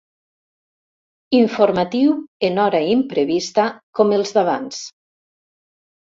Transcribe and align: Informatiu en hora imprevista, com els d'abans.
Informatiu 1.39 2.15
en 2.47 2.57
hora 2.63 2.79
imprevista, 2.93 3.65
com 3.99 4.15
els 4.17 4.33
d'abans. 4.39 4.81